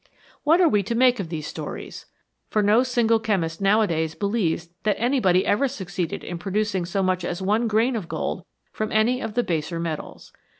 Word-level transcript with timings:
What 0.43 0.59
are 0.59 0.67
we 0.67 0.81
to 0.81 0.95
make 0.95 1.19
of 1.19 1.29
these 1.29 1.45
stories? 1.45 2.07
For 2.49 2.63
no 2.63 2.81
single 2.81 3.19
chemist 3.19 3.61
nowadays 3.61 4.15
believes 4.15 4.69
that 4.81 4.95
anybody 4.99 5.45
ever 5.45 5.67
succeeded 5.67 6.23
in 6.23 6.39
producing 6.39 6.85
so 6.87 7.03
much 7.03 7.23
as 7.23 7.39
one 7.39 7.67
grain 7.67 7.95
of 7.95 8.07
gold 8.09 8.43
from 8.71 8.91
any 8.91 9.21
of 9.21 9.35
the 9.35 9.43
baser 9.43 9.79
metals. 9.79 10.33